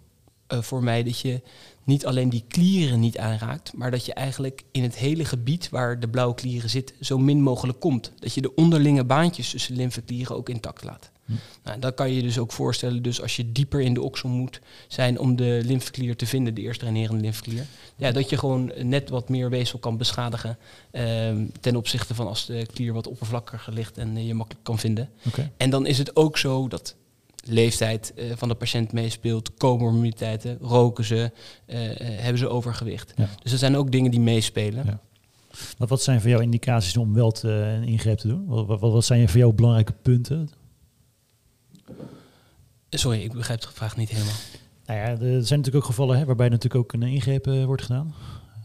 eh, 0.47 0.61
voor 0.61 0.83
mij 0.83 1.03
dat 1.03 1.19
je 1.19 1.41
niet 1.83 2.05
alleen 2.05 2.29
die 2.29 2.43
klieren 2.47 2.99
niet 2.99 3.17
aanraakt, 3.17 3.73
maar 3.73 3.91
dat 3.91 4.05
je 4.05 4.13
eigenlijk 4.13 4.63
in 4.71 4.83
het 4.83 4.95
hele 4.95 5.25
gebied 5.25 5.69
waar 5.69 5.99
de 5.99 6.09
blauwe 6.09 6.35
klieren 6.35 6.69
zitten 6.69 6.95
zo 6.99 7.17
min 7.17 7.41
mogelijk 7.41 7.79
komt. 7.79 8.11
Dat 8.19 8.33
je 8.33 8.41
de 8.41 8.55
onderlinge 8.55 9.03
baantjes 9.03 9.49
tussen 9.49 9.75
lymfeklieren 9.75 10.35
ook 10.35 10.49
intact 10.49 10.83
laat. 10.83 11.11
Hm. 11.25 11.33
Nou, 11.63 11.79
dat 11.79 11.93
kan 11.93 12.11
je 12.11 12.21
dus 12.21 12.37
ook 12.37 12.51
voorstellen, 12.51 13.01
dus 13.01 13.21
als 13.21 13.35
je 13.35 13.51
dieper 13.51 13.81
in 13.81 13.93
de 13.93 14.01
oksel 14.01 14.29
moet 14.29 14.61
zijn 14.87 15.19
om 15.19 15.35
de 15.35 15.61
lymfeklier 15.65 16.15
te 16.15 16.25
vinden, 16.25 16.53
de 16.53 16.61
eerste 16.61 16.83
reinerende 16.83 17.21
lymfeklier, 17.21 17.65
ja, 17.95 18.11
dat 18.11 18.29
je 18.29 18.37
gewoon 18.37 18.71
net 18.77 19.09
wat 19.09 19.29
meer 19.29 19.49
weefsel 19.49 19.79
kan 19.79 19.97
beschadigen 19.97 20.57
ehm, 20.91 21.45
ten 21.59 21.75
opzichte 21.75 22.15
van 22.15 22.27
als 22.27 22.45
de 22.45 22.65
klier 22.73 22.93
wat 22.93 23.07
oppervlakkiger 23.07 23.73
ligt 23.73 23.97
en 23.97 24.25
je 24.25 24.33
makkelijk 24.33 24.63
kan 24.65 24.79
vinden. 24.79 25.09
En 25.57 25.69
dan 25.69 25.85
is 25.85 25.97
het 25.97 26.15
ook 26.15 26.37
zo 26.37 26.67
dat 26.67 26.95
leeftijd 27.43 28.13
eh, 28.13 28.31
van 28.35 28.47
de 28.47 28.55
patiënt 28.55 28.91
meespeelt, 28.91 29.53
comorbiditeiten, 29.53 30.57
roken 30.61 31.03
ze, 31.03 31.31
eh, 31.65 31.91
eh, 31.91 32.19
hebben 32.19 32.37
ze 32.37 32.47
overgewicht. 32.47 33.13
Ja. 33.15 33.29
Dus 33.41 33.51
dat 33.51 33.59
zijn 33.59 33.75
ook 33.75 33.91
dingen 33.91 34.11
die 34.11 34.19
meespelen. 34.19 34.85
Ja. 34.85 34.99
Wat, 35.77 35.89
wat 35.89 36.01
zijn 36.01 36.21
voor 36.21 36.29
jou 36.29 36.41
indicaties 36.41 36.97
om 36.97 37.13
wel 37.13 37.31
te, 37.31 37.49
een 37.49 37.83
ingreep 37.83 38.17
te 38.17 38.27
doen? 38.27 38.45
Wat, 38.45 38.67
wat, 38.67 38.79
wat 38.79 39.05
zijn 39.05 39.29
voor 39.29 39.39
jou 39.39 39.53
belangrijke 39.53 39.93
punten? 40.01 40.49
Sorry, 42.89 43.21
ik 43.21 43.33
begrijp 43.33 43.61
de 43.61 43.67
vraag 43.71 43.97
niet 43.97 44.09
helemaal. 44.09 44.33
Nou 44.85 44.99
ja, 44.99 45.05
er 45.05 45.17
zijn 45.19 45.59
natuurlijk 45.59 45.75
ook 45.75 45.85
gevallen 45.85 46.17
hè, 46.17 46.25
waarbij 46.25 46.49
natuurlijk 46.49 46.83
ook 46.83 46.93
een 46.93 47.07
ingreep 47.07 47.45
wordt 47.45 47.81
gedaan. 47.81 48.13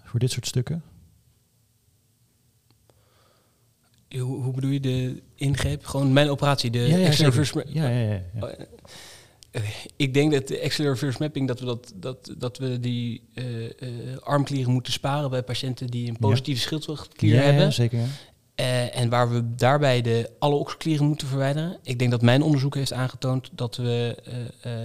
Voor 0.04 0.20
dit 0.20 0.30
soort 0.30 0.47
stukken. 0.47 0.82
Hoe, 4.08 4.23
hoe 4.23 4.47
bedoel 4.60 4.72
je 4.74 4.80
de 4.80 5.22
ingreep? 5.34 5.86
Gewoon 5.86 6.12
mijn 6.12 6.30
operatie, 6.30 6.70
de 6.70 6.78
ja, 6.78 6.96
ja, 6.96 7.08
reverse 7.08 7.64
ja, 7.68 7.88
ja, 7.88 7.98
ja, 7.98 8.20
ja. 8.34 8.56
Eh, 9.50 9.62
Ik 9.96 10.14
denk 10.14 10.32
dat 10.32 10.48
de 10.48 10.62
axillary 10.62 10.94
reverse 10.94 11.22
mapping, 11.22 11.48
dat 11.48 11.60
we, 11.60 11.66
dat, 11.66 11.92
dat, 11.94 12.34
dat 12.38 12.58
we 12.58 12.80
die 12.80 13.22
eh, 13.34 13.64
eh, 13.64 13.72
armklieren 14.20 14.72
moeten 14.72 14.92
sparen 14.92 15.30
bij 15.30 15.42
patiënten 15.42 15.86
die 15.86 16.08
een 16.08 16.16
positieve 16.16 16.80
ja, 17.16 17.40
hebben. 17.40 17.72
zeker. 17.72 17.98
Ja. 17.98 18.06
En 18.90 19.08
waar 19.08 19.30
we 19.30 19.54
daarbij 19.54 20.02
de 20.02 20.30
alle 20.38 20.54
okselklieren 20.54 21.06
moeten 21.06 21.28
verwijderen. 21.28 21.78
Ik 21.82 21.98
denk 21.98 22.10
dat 22.10 22.22
mijn 22.22 22.42
onderzoek 22.42 22.74
heeft 22.74 22.92
aangetoond 22.92 23.50
dat 23.52 23.76
we, 23.76 24.16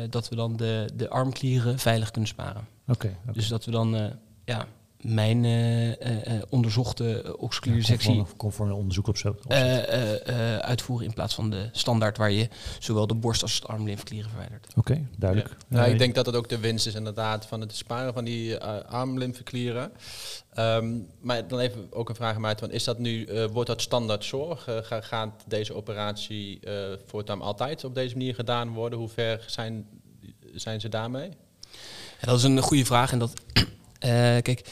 dat 0.10 0.30
we 0.30 0.36
dan 0.36 0.58
de, 0.58 0.90
de 0.96 1.10
armklieren 1.10 1.80
veilig 1.80 2.12
kunnen 2.12 2.30
sparen. 2.30 2.68
Oké. 2.88 3.18
Dus 3.32 3.48
dat 3.48 3.66
we 3.66 3.72
dan 3.72 4.14
ja, 4.46 4.68
mijn 5.04 5.44
uh, 5.44 6.42
onderzochte 6.50 7.36
oxocliere 7.38 7.84
sectie 7.84 8.16
conform, 8.16 8.38
conform 8.38 8.72
onderzoek 8.72 9.08
op 9.08 9.18
zo 9.18 9.36
uitvoeren 10.60 11.08
in 11.08 11.14
plaats 11.14 11.36
van 11.36 11.50
de 11.50 11.70
standaard 11.72 12.18
waar 12.18 12.32
je 12.32 12.50
zowel 12.80 13.08
de 13.08 13.14
borst 13.14 13.42
als 13.42 13.62
de 13.62 13.68
armlymfeklieren 13.68 14.30
verwijdert. 14.30 14.68
Oké, 14.76 15.08
duidelijk. 15.18 15.50
Ja. 15.50 15.78
Nou, 15.78 15.92
ik 15.92 15.98
denk 15.98 16.16
dat 16.16 16.26
het 16.26 16.36
ook 16.36 16.50
de 16.50 16.60
winst 16.60 16.88
is 16.88 16.96
inderdaad 16.96 17.46
van 17.46 17.62
het 17.62 17.76
sparen 17.76 18.14
van 18.14 18.24
die 18.24 18.58
armlymfeklieren. 18.88 19.92
Um, 20.58 21.08
maar 21.22 21.48
dan 21.48 21.60
even 21.60 21.88
ook 21.90 22.10
een 22.10 22.16
vraag 22.16 22.36
aan 22.36 22.42
mij, 22.42 22.56
is 22.70 22.84
dat 22.84 23.00
nu, 23.00 23.28
wordt 23.52 23.70
dat 23.70 23.82
standaard 23.82 24.26
zorg? 24.26 24.68
gaat 24.84 25.44
deze 25.48 25.74
operatie 25.74 26.60
voortaan 27.06 27.42
altijd 27.42 27.84
op 27.84 27.96
deze 27.96 28.18
manier 28.18 28.36
gedaan 28.36 28.70
worden? 28.74 29.00
Hoe 29.00 29.10
ver 29.10 29.44
zijn, 29.48 29.88
zijn 30.54 30.82
ze 30.82 30.90
daarmee? 30.90 31.30
Ja, 32.20 32.28
dat 32.28 32.38
is 32.38 32.44
een 32.44 32.62
goede 32.62 32.86
vraag 32.86 33.12
en 33.12 33.20
dat 33.20 33.34
kijk, 34.42 34.66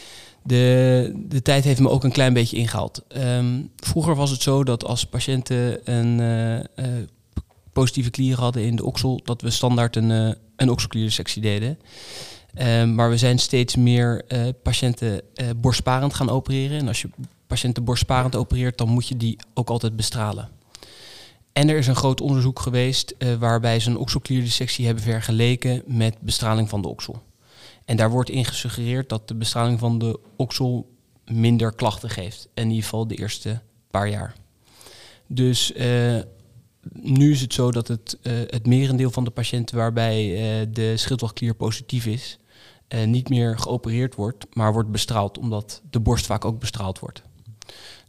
de, 0.43 1.13
de 1.15 1.41
tijd 1.41 1.63
heeft 1.63 1.79
me 1.79 1.89
ook 1.89 2.03
een 2.03 2.11
klein 2.11 2.33
beetje 2.33 2.57
ingehaald. 2.57 3.03
Um, 3.17 3.71
vroeger 3.75 4.15
was 4.15 4.29
het 4.29 4.41
zo 4.41 4.63
dat 4.63 4.85
als 4.85 5.05
patiënten 5.05 5.91
een 5.93 6.19
uh, 6.19 6.55
uh, 6.55 7.03
positieve 7.73 8.09
klier 8.09 8.39
hadden 8.39 8.63
in 8.63 8.75
de 8.75 8.85
oksel, 8.85 9.21
dat 9.23 9.41
we 9.41 9.49
standaard 9.49 9.95
een, 9.95 10.09
uh, 10.09 10.31
een 10.55 10.69
okselklierensectie 10.69 11.41
deden. 11.41 11.79
Um, 12.61 12.95
maar 12.95 13.09
we 13.09 13.17
zijn 13.17 13.39
steeds 13.39 13.75
meer 13.75 14.25
patiënten 14.63 15.21
borstsparend 15.55 16.13
gaan 16.13 16.29
opereren. 16.29 16.77
En 16.77 16.87
als 16.87 17.01
je 17.01 17.09
patiënten 17.47 17.83
borstsparend 17.83 18.35
opereert, 18.35 18.77
dan 18.77 18.89
moet 18.89 19.07
je 19.07 19.17
die 19.17 19.37
ook 19.53 19.69
altijd 19.69 19.95
bestralen. 19.95 20.49
En 21.53 21.69
er 21.69 21.77
is 21.77 21.87
een 21.87 21.95
groot 21.95 22.21
onderzoek 22.21 22.59
geweest 22.59 23.15
waarbij 23.39 23.79
ze 23.79 23.89
een 23.89 23.97
okselklierensectie 23.97 24.85
hebben 24.85 25.03
vergeleken 25.03 25.83
met 25.85 26.15
bestraling 26.19 26.69
van 26.69 26.81
de 26.81 26.87
oksel. 26.87 27.21
En 27.91 27.97
daar 27.97 28.09
wordt 28.09 28.29
in 28.29 28.45
gesuggereerd 28.45 29.09
dat 29.09 29.27
de 29.27 29.35
bestraling 29.35 29.79
van 29.79 29.99
de 29.99 30.19
oksel 30.35 30.89
minder 31.25 31.73
klachten 31.73 32.09
geeft. 32.09 32.47
In 32.53 32.67
ieder 32.67 32.83
geval 32.83 33.07
de 33.07 33.15
eerste 33.15 33.61
paar 33.89 34.09
jaar. 34.09 34.35
Dus 35.27 35.71
uh, 35.75 36.19
nu 36.93 37.31
is 37.31 37.41
het 37.41 37.53
zo 37.53 37.71
dat 37.71 37.87
het, 37.87 38.17
uh, 38.23 38.33
het 38.47 38.67
merendeel 38.67 39.11
van 39.11 39.23
de 39.23 39.29
patiënten 39.29 39.77
waarbij 39.77 40.25
uh, 40.25 40.67
de 40.73 40.97
schildwachtklier 40.97 41.55
positief 41.55 42.05
is, 42.05 42.39
niet 43.05 43.29
meer 43.29 43.59
geopereerd 43.59 44.15
wordt, 44.15 44.45
maar 44.55 44.73
wordt 44.73 44.91
bestraald, 44.91 45.37
omdat 45.37 45.81
de 45.89 45.99
borst 45.99 46.25
vaak 46.25 46.45
ook 46.45 46.59
bestraald 46.59 46.99
wordt. 46.99 47.21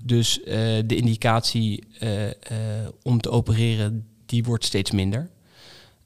Dus 0.05 0.41
de 0.87 0.97
indicatie 0.97 1.85
om 3.03 3.21
te 3.21 3.31
opereren, 3.31 4.07
die 4.27 4.45
wordt 4.45 4.65
steeds 4.65 4.91
minder. 4.91 5.31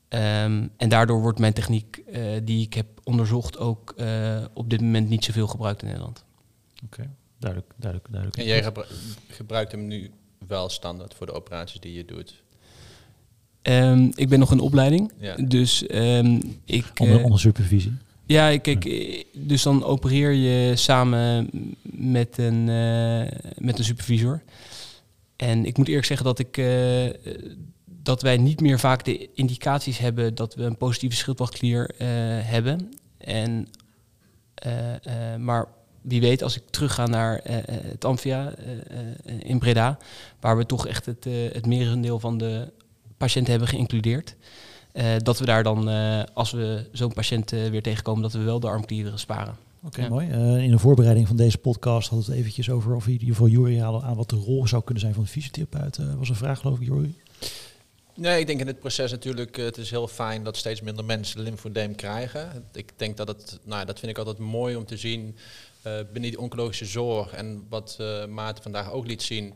Um, 0.09 0.71
en 0.77 0.89
daardoor 0.89 1.21
wordt 1.21 1.39
mijn 1.39 1.53
techniek 1.53 2.03
uh, 2.09 2.21
die 2.45 2.63
ik 2.63 2.75
heb 2.75 2.87
onderzocht 3.05 3.59
ook 3.59 3.95
uh, 3.97 4.45
op 4.53 4.71
dit 4.71 4.81
moment 4.81 5.09
niet 5.09 5.25
zoveel 5.25 5.47
gebruikt 5.47 5.83
in 5.83 5.87
Nederland. 5.87 6.25
Oké, 6.85 6.85
okay. 6.85 7.11
duidelijk, 7.39 7.73
duidelijk, 7.77 8.13
duidelijk. 8.13 8.41
En 8.43 8.47
jij 8.49 8.63
gebru 8.63 8.85
gebruikt 9.29 9.73
hem 9.73 9.87
nu 9.87 10.11
wel 10.47 10.69
standaard 10.69 11.15
voor 11.15 11.27
de 11.27 11.33
operaties 11.33 11.81
die 11.81 11.93
je 11.93 12.05
doet? 12.05 12.43
Um, 13.63 14.13
ik 14.15 14.29
ben 14.29 14.39
nog 14.39 14.53
in 14.53 14.61
opleiding, 14.61 15.13
ja. 15.19 15.35
dus 15.37 15.85
um, 15.95 16.59
ik... 16.65 16.85
Onder, 16.97 17.19
uh, 17.19 17.25
onder 17.25 17.41
supervisie? 17.41 17.93
Ja, 18.27 18.49
ik, 18.49 18.67
ik, 18.67 19.27
dus 19.33 19.63
dan 19.63 19.85
opereer 19.85 20.33
je 20.33 20.77
samen 20.77 21.51
met 21.83 22.39
een, 22.39 22.65
met 23.57 23.79
een 23.79 23.85
supervisor. 23.85 24.43
En 25.37 25.65
ik 25.65 25.77
moet 25.77 25.89
eerlijk 25.89 26.07
zeggen 26.07 26.27
dat 26.27 26.39
ik 26.39 26.57
dat 28.07 28.23
wij 28.23 28.37
niet 28.37 28.61
meer 28.61 28.79
vaak 28.79 29.05
de 29.05 29.29
indicaties 29.35 29.99
hebben 29.99 30.35
dat 30.35 30.55
we 30.55 30.63
een 30.63 30.77
positieve 30.77 31.17
schildwachtklier 31.17 31.91
uh, 31.95 32.09
hebben. 32.43 32.93
En, 33.19 33.69
uh, 34.67 34.73
uh, 34.73 35.37
maar 35.39 35.67
wie 36.01 36.21
weet, 36.21 36.43
als 36.43 36.57
ik 36.57 36.63
terug 36.71 36.95
ga 36.95 37.07
naar 37.07 37.41
het 37.71 38.05
Amphia 38.05 38.55
in 39.39 39.59
Breda, 39.59 39.99
waar 40.41 40.57
we 40.57 40.67
toch 40.67 40.87
echt 40.87 41.07
het, 41.07 41.25
het 41.53 41.67
merendeel 41.67 42.21
van 42.21 42.39
de 42.39 42.73
patiënten 43.17 43.51
hebben 43.51 43.69
geïncludeerd. 43.69 44.37
dat 45.19 45.39
we 45.39 45.45
daar 45.45 45.63
dan, 45.63 45.89
als 46.35 46.51
we 46.51 46.89
zo'n 46.93 47.13
patiënt 47.13 47.51
weer 47.51 47.83
tegenkomen, 47.83 48.23
dat 48.23 48.33
we 48.33 48.43
wel 48.43 48.61
de 48.61 48.67
armklieren 48.67 49.19
sparen. 49.19 49.57
Oké, 49.87 49.87
okay, 49.87 50.05
ja. 50.05 50.11
mooi. 50.11 50.57
Uh, 50.57 50.65
in 50.65 50.71
de 50.71 50.79
voorbereiding 50.79 51.27
van 51.27 51.37
deze 51.37 51.59
podcast 51.59 52.09
had 52.09 52.27
het 52.27 52.37
eventjes 52.37 52.71
over 52.71 52.95
of 52.95 53.07
in 53.07 53.13
ieder 53.13 53.29
geval 53.29 53.49
Jury 53.49 53.81
aan 53.81 54.17
wat 54.17 54.31
de 54.31 54.37
rol 54.37 54.67
zou 54.67 54.83
kunnen 54.83 55.03
zijn 55.03 55.15
van 55.15 55.23
de 55.23 55.29
fysiotherapeut. 55.29 55.99
Uh, 55.99 56.15
was 56.15 56.29
een 56.29 56.37
vraag 56.37 56.61
geloof 56.61 56.81
ik, 56.81 56.87
Jury. 56.87 57.15
Nee, 58.17 58.41
ik 58.41 58.47
denk 58.47 58.61
in 58.61 58.67
het 58.67 58.79
proces 58.79 59.11
natuurlijk, 59.11 59.57
het 59.57 59.77
is 59.77 59.91
heel 59.91 60.09
fijn 60.09 60.45
dat 60.45 60.57
steeds 60.57 60.81
minder 60.81 61.05
mensen 61.05 61.41
lymfodeem 61.41 61.95
krijgen. 61.95 62.69
Ik 62.73 62.93
denk 62.97 63.17
dat 63.17 63.29
het, 63.29 63.59
nou 63.65 63.85
dat 63.85 63.99
vind 63.99 64.11
ik 64.13 64.19
altijd 64.19 64.39
mooi 64.39 64.77
om 64.77 64.87
te 64.87 64.97
zien 64.97 65.37
uh, 65.87 65.93
binnen 66.13 66.31
die 66.31 66.41
oncologische 66.41 66.85
zorg 66.85 67.33
en 67.33 67.67
wat 67.69 67.97
uh, 68.01 68.27
Maarten 68.27 68.63
vandaag 68.63 68.93
ook 68.93 69.07
liet 69.07 69.23
zien. 69.23 69.55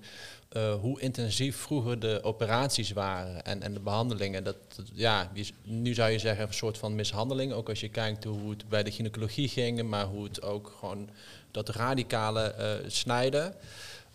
Hoe 0.80 1.00
intensief 1.00 1.56
vroeger 1.56 1.98
de 1.98 2.20
operaties 2.22 2.92
waren 2.92 3.44
en, 3.44 3.62
en 3.62 3.72
de 3.72 3.80
behandelingen. 3.80 4.44
Dat, 4.44 4.56
dat, 4.76 4.86
ja, 4.92 5.30
nu 5.62 5.94
zou 5.94 6.10
je 6.10 6.18
zeggen 6.18 6.46
een 6.46 6.54
soort 6.54 6.78
van 6.78 6.94
mishandeling. 6.94 7.52
Ook 7.52 7.68
als 7.68 7.80
je 7.80 7.88
kijkt 7.88 8.24
hoe 8.24 8.50
het 8.50 8.68
bij 8.68 8.82
de 8.82 8.90
gynaecologie 8.90 9.48
ging, 9.48 9.82
maar 9.82 10.04
hoe 10.04 10.24
het 10.24 10.42
ook 10.42 10.76
gewoon 10.78 11.08
dat 11.50 11.68
radicale 11.68 12.54
snijden. 12.86 13.54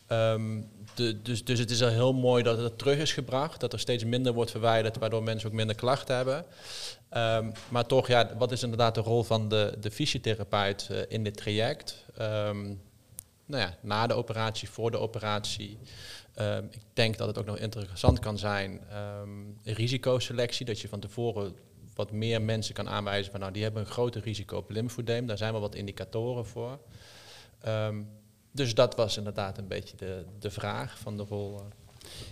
De, 0.08 1.22
dus, 1.22 1.44
dus 1.44 1.60
het 1.60 1.72
is 1.72 1.84
al 1.84 1.90
heel 1.90 2.14
mooi 2.14 2.44
dat 2.44 2.58
het 2.58 2.78
terug 2.78 2.98
is 2.98 3.14
gebracht, 3.14 3.60
dat 3.60 3.74
er 3.74 3.80
steeds 3.80 4.04
minder 4.04 4.34
wordt 4.34 4.52
verwijderd, 4.52 4.98
waardoor 4.98 5.24
mensen 5.24 5.50
ook 5.50 5.56
minder 5.56 5.76
klachten 5.76 6.16
hebben. 6.16 6.46
Um, 7.12 7.52
maar 7.70 7.86
toch, 7.86 8.08
ja, 8.08 8.36
wat 8.38 8.52
is 8.52 8.64
inderdaad 8.64 8.96
de 8.96 9.02
rol 9.02 9.24
van 9.24 9.50
de, 9.50 9.78
de 9.80 9.92
fysiotherapeut 9.92 10.88
uh, 10.92 10.98
in 11.08 11.24
dit 11.24 11.38
traject? 11.38 12.06
Um, 12.22 12.82
nou 13.46 13.62
ja, 13.64 13.78
na 13.82 14.08
de 14.08 14.14
operatie, 14.14 14.70
voor 14.70 14.92
de 14.92 14.98
operatie. 14.98 15.78
Ik 16.70 16.82
denk 16.94 17.18
dat 17.18 17.28
het 17.28 17.38
ook 17.38 17.46
nog 17.46 17.58
interessant 17.58 18.20
kan 18.20 18.38
zijn, 18.38 18.82
risicoselectie, 19.64 20.66
dat 20.66 20.80
je 20.80 20.88
van 20.88 21.00
tevoren 21.00 21.56
wat 21.96 22.12
meer 22.12 22.42
mensen 22.42 22.74
kan 22.74 22.90
aanwijzen 22.90 23.32
van 23.32 23.40
nou, 23.40 23.52
die 23.52 23.64
hebben 23.64 23.82
een 23.82 23.92
groter 23.92 24.22
risico 24.22 24.58
op 24.58 24.70
lymfodeem. 24.70 25.26
Daar 25.28 25.38
zijn 25.38 25.52
wel 25.52 25.62
wat 25.62 25.76
indicatoren 25.76 26.46
voor. 26.46 26.80
Dus 28.56 28.74
dat 28.74 28.96
was 28.96 29.18
inderdaad 29.18 29.58
een 29.58 29.68
beetje 29.68 29.98
de, 29.98 30.26
de 30.40 30.52
vraag 30.52 30.98
van 31.00 31.18
de 31.18 31.24
rol. 31.24 31.60
Eh. 31.60 31.66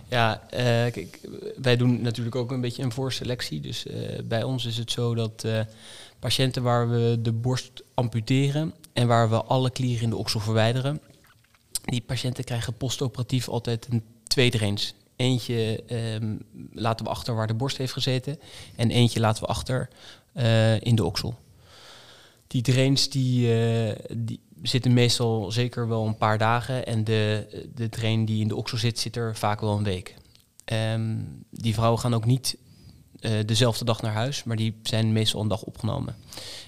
Ja, 0.08 0.42
uh, 0.44 0.58
kijk, 0.92 1.20
wij 1.56 1.76
doen 1.76 2.02
natuurlijk 2.02 2.36
ook 2.36 2.50
een 2.50 2.60
beetje 2.60 2.82
een 2.82 2.92
voorselectie. 2.92 3.60
Dus 3.60 3.86
uh, 3.86 4.18
bij 4.24 4.42
ons 4.42 4.64
is 4.64 4.76
het 4.76 4.90
zo 4.90 5.14
dat 5.14 5.46
patiënten 6.18 6.62
waar 6.62 6.90
we 6.90 7.18
de 7.22 7.32
borst 7.32 7.82
amputeren 7.94 8.74
en 8.92 9.06
waar 9.06 9.30
we 9.30 9.42
alle 9.42 9.70
klieren 9.70 10.02
in 10.02 10.10
de 10.10 10.16
oksel 10.16 10.40
verwijderen, 10.40 11.00
die 11.84 12.00
patiënten 12.00 12.44
krijgen 12.44 12.76
postoperatief 12.76 13.48
altijd 13.48 13.86
een 13.90 14.02
twee 14.26 14.50
drains. 14.50 14.94
Eentje 15.16 15.82
um, 15.90 16.40
laten 16.72 17.04
we 17.04 17.10
achter 17.10 17.34
waar 17.34 17.46
de 17.46 17.54
borst 17.54 17.76
heeft 17.76 17.92
gezeten 17.92 18.40
en 18.76 18.90
eentje 18.90 19.20
laten 19.20 19.42
we 19.42 19.48
achter 19.48 19.88
in 20.80 20.94
de 20.94 21.04
oksel. 21.04 21.34
Die 22.46 22.62
drains 22.62 23.08
die, 23.08 23.48
die, 24.16 24.40
zitten 24.68 24.92
meestal 24.92 25.50
zeker 25.52 25.88
wel 25.88 26.06
een 26.06 26.16
paar 26.16 26.38
dagen. 26.38 26.86
En 26.86 27.04
de, 27.04 27.46
de 27.74 27.88
train 27.88 28.24
die 28.24 28.40
in 28.40 28.48
de 28.48 28.56
oksel 28.56 28.78
zit, 28.78 28.98
zit 28.98 29.16
er 29.16 29.36
vaak 29.36 29.60
wel 29.60 29.76
een 29.76 29.84
week. 29.84 30.14
Um, 30.72 31.44
die 31.50 31.74
vrouwen 31.74 32.00
gaan 32.00 32.14
ook 32.14 32.24
niet 32.24 32.56
uh, 33.20 33.32
dezelfde 33.46 33.84
dag 33.84 34.02
naar 34.02 34.12
huis, 34.12 34.44
maar 34.44 34.56
die 34.56 34.74
zijn 34.82 35.12
meestal 35.12 35.40
een 35.40 35.48
dag 35.48 35.62
opgenomen. 35.62 36.16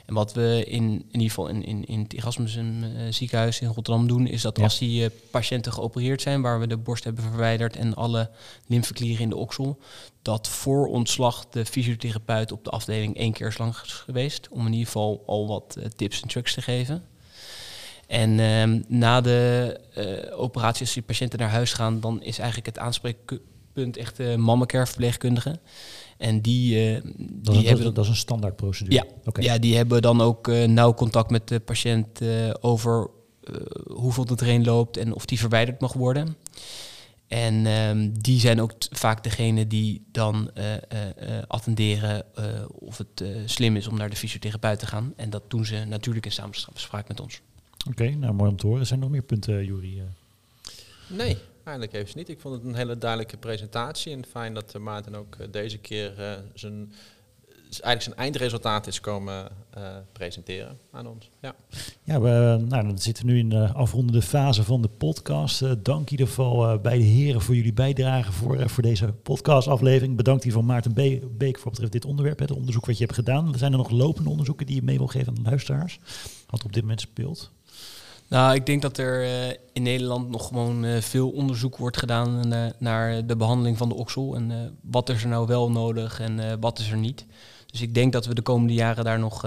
En 0.06 0.14
wat 0.14 0.32
we 0.32 0.64
in, 0.66 0.82
in 0.82 1.04
ieder 1.12 1.28
geval 1.28 1.48
in, 1.48 1.64
in, 1.64 1.84
in 1.84 1.98
het 2.00 2.12
Erasmus 2.12 2.56
uh, 2.56 2.64
ziekenhuis 3.10 3.60
in 3.60 3.68
Rotterdam 3.68 4.06
doen, 4.06 4.26
is 4.26 4.42
dat 4.42 4.56
ja. 4.56 4.62
als 4.62 4.78
die 4.78 5.02
uh, 5.02 5.10
patiënten 5.30 5.72
geopereerd 5.72 6.22
zijn, 6.22 6.42
waar 6.42 6.60
we 6.60 6.66
de 6.66 6.76
borst 6.76 7.04
hebben 7.04 7.24
verwijderd 7.24 7.76
en 7.76 7.94
alle 7.94 8.30
lymfeklieren 8.66 9.22
in 9.22 9.28
de 9.28 9.36
oksel, 9.36 9.78
dat 10.22 10.48
voor 10.48 10.86
ontslag 10.86 11.48
de 11.48 11.64
fysiotherapeut 11.64 12.52
op 12.52 12.64
de 12.64 12.70
afdeling 12.70 13.16
één 13.16 13.32
keer 13.32 13.46
is 13.46 13.58
langs 13.58 13.92
geweest, 13.92 14.48
om 14.50 14.66
in 14.66 14.72
ieder 14.72 14.86
geval 14.86 15.22
al 15.26 15.46
wat 15.46 15.78
tips 15.96 16.22
en 16.22 16.28
tricks 16.28 16.54
te 16.54 16.62
geven. 16.62 17.04
En 18.06 18.38
um, 18.38 18.84
na 18.88 19.20
de 19.20 19.80
uh, 19.98 20.40
operatie, 20.40 20.80
als 20.80 20.92
die 20.92 21.02
patiënten 21.02 21.38
naar 21.38 21.50
huis 21.50 21.72
gaan, 21.72 22.00
dan 22.00 22.22
is 22.22 22.38
eigenlijk 22.38 22.66
het 22.66 22.78
aanspreekpunt 22.78 23.96
echt 23.96 24.16
de 24.16 24.36
uh, 24.38 24.84
verpleegkundige. 24.84 25.58
En 26.18 26.40
die, 26.40 26.92
uh, 26.92 27.00
dat, 27.18 27.54
die 27.54 27.68
hebben... 27.68 27.94
Dat 27.94 28.04
is 28.04 28.10
een 28.10 28.16
standaardprocedure? 28.16 28.96
Ja, 28.96 29.04
okay. 29.24 29.44
ja, 29.44 29.58
die 29.58 29.76
hebben 29.76 30.02
dan 30.02 30.20
ook 30.20 30.48
uh, 30.48 30.64
nauw 30.64 30.94
contact 30.94 31.30
met 31.30 31.48
de 31.48 31.60
patiënt 31.60 32.20
uh, 32.22 32.54
over 32.60 33.10
hoeveel 33.86 34.24
de 34.24 34.34
train 34.34 34.64
loopt 34.64 34.96
en 34.96 35.14
of 35.14 35.24
die 35.24 35.38
verwijderd 35.38 35.80
mag 35.80 35.92
worden. 35.92 36.36
En 37.26 37.66
um, 37.66 38.22
die 38.22 38.40
zijn 38.40 38.60
ook 38.60 38.72
vaak 38.90 39.22
degene 39.22 39.66
die 39.66 40.06
dan 40.12 40.50
attenderen 41.46 42.24
of 42.78 42.98
het 42.98 43.24
slim 43.44 43.76
is 43.76 43.86
om 43.86 43.96
naar 43.96 44.10
de 44.10 44.16
fysiotherapeut 44.16 44.78
te 44.78 44.86
gaan. 44.86 45.12
En 45.16 45.30
dat 45.30 45.42
doen 45.48 45.64
ze 45.64 45.84
natuurlijk 45.84 46.26
in 46.26 46.32
samenspraak 46.32 47.08
met 47.08 47.20
ons. 47.20 47.40
Oké, 47.90 48.02
okay, 48.02 48.14
nou 48.14 48.34
mooi 48.34 48.50
om 48.50 48.56
te 48.56 48.66
horen. 48.66 48.86
Zijn 48.86 48.98
er 48.98 49.04
nog 49.04 49.14
meer 49.14 49.26
punten, 49.26 49.64
Jury? 49.64 50.02
Nee, 51.08 51.36
eigenlijk 51.64 51.96
even 51.96 52.18
niet. 52.18 52.28
Ik 52.28 52.40
vond 52.40 52.54
het 52.54 52.64
een 52.64 52.74
hele 52.74 52.98
duidelijke 52.98 53.36
presentatie. 53.36 54.12
En 54.12 54.24
fijn 54.26 54.54
dat 54.54 54.74
uh, 54.76 54.82
Maarten 54.82 55.14
ook 55.14 55.52
deze 55.52 55.78
keer 55.78 56.12
zijn, 56.54 56.92
eigenlijk 57.70 58.02
zijn 58.02 58.16
eindresultaat 58.16 58.86
is 58.86 59.00
komen 59.00 59.48
uh, 59.78 59.96
presenteren 60.12 60.78
aan 60.90 61.06
ons. 61.06 61.30
Ja, 61.40 61.54
ja 62.02 62.20
we, 62.20 62.64
nou, 62.68 62.86
dan 62.86 62.98
zitten 62.98 63.26
we 63.26 63.32
nu 63.32 63.38
in 63.38 63.48
de 63.48 63.72
afrondende 63.72 64.22
fase 64.22 64.64
van 64.64 64.82
de 64.82 64.88
podcast. 64.88 65.62
Uh, 65.62 65.72
dank 65.82 66.04
in 66.04 66.10
ieder 66.10 66.26
geval 66.26 66.72
uh, 66.72 66.80
bij 66.80 66.98
de 66.98 67.04
heren 67.04 67.40
voor 67.40 67.54
jullie 67.54 67.72
bijdrage 67.72 68.32
voor, 68.32 68.70
voor 68.70 68.82
deze 68.82 69.12
podcastaflevering. 69.12 70.16
Bedankt 70.16 70.42
hier 70.42 70.52
van 70.52 70.64
Maarten 70.64 70.94
Be 70.94 71.28
Beek 71.38 71.58
voor 71.58 71.70
betreft 71.70 71.92
dit 71.92 72.04
onderwerp, 72.04 72.38
het 72.38 72.50
onderzoek 72.50 72.86
wat 72.86 72.98
je 72.98 73.04
hebt 73.04 73.16
gedaan. 73.16 73.54
Zijn 73.58 73.72
er 73.72 73.78
nog 73.78 73.90
lopende 73.90 74.30
onderzoeken 74.30 74.66
die 74.66 74.74
je 74.74 74.82
mee 74.82 74.98
wil 74.98 75.06
geven 75.06 75.28
aan 75.28 75.42
de 75.42 75.50
luisteraars? 75.50 75.98
Wat 76.46 76.64
op 76.64 76.72
dit 76.72 76.82
moment 76.82 77.00
speelt? 77.00 77.54
Nou, 78.28 78.54
ik 78.54 78.66
denk 78.66 78.82
dat 78.82 78.98
er 78.98 79.24
in 79.72 79.82
Nederland 79.82 80.30
nog 80.30 80.46
gewoon 80.46 81.02
veel 81.02 81.30
onderzoek 81.30 81.76
wordt 81.76 81.96
gedaan 81.96 82.48
naar 82.78 83.26
de 83.26 83.36
behandeling 83.36 83.76
van 83.76 83.88
de 83.88 83.94
oksel. 83.94 84.34
En 84.34 84.76
wat 84.82 85.08
is 85.08 85.22
er 85.22 85.28
nou 85.28 85.46
wel 85.46 85.70
nodig 85.70 86.20
en 86.20 86.60
wat 86.60 86.78
is 86.78 86.90
er 86.90 86.96
niet. 86.96 87.26
Dus 87.66 87.80
ik 87.80 87.94
denk 87.94 88.12
dat 88.12 88.26
we 88.26 88.34
de 88.34 88.42
komende 88.42 88.74
jaren 88.74 89.04
daar 89.04 89.18
nog, 89.18 89.40